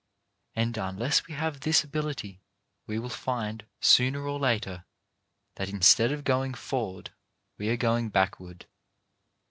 [0.55, 2.41] And, unless we have this ability,
[2.87, 4.83] we will find, sooner or later,
[5.57, 7.11] that instead of going forward
[7.59, 8.65] we are going backward.